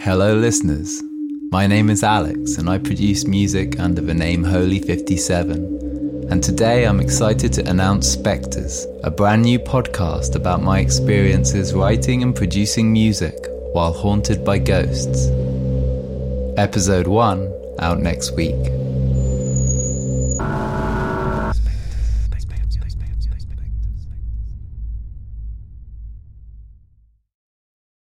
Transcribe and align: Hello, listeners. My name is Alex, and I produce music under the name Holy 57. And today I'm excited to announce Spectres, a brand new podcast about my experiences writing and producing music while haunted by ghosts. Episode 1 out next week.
Hello, 0.00 0.32
listeners. 0.32 1.02
My 1.50 1.66
name 1.66 1.90
is 1.90 2.04
Alex, 2.04 2.56
and 2.56 2.70
I 2.70 2.78
produce 2.78 3.26
music 3.26 3.80
under 3.80 4.00
the 4.00 4.14
name 4.14 4.44
Holy 4.44 4.78
57. 4.78 6.28
And 6.30 6.40
today 6.40 6.86
I'm 6.86 7.00
excited 7.00 7.52
to 7.54 7.68
announce 7.68 8.06
Spectres, 8.06 8.86
a 9.02 9.10
brand 9.10 9.42
new 9.42 9.58
podcast 9.58 10.36
about 10.36 10.62
my 10.62 10.78
experiences 10.78 11.74
writing 11.74 12.22
and 12.22 12.34
producing 12.34 12.92
music 12.92 13.34
while 13.72 13.92
haunted 13.92 14.44
by 14.44 14.58
ghosts. 14.58 15.26
Episode 16.56 17.08
1 17.08 17.52
out 17.80 17.98
next 17.98 18.36
week. 18.36 18.54